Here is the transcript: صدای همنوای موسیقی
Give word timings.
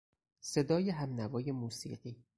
صدای 0.41 0.89
همنوای 0.91 1.51
موسیقی 1.51 2.23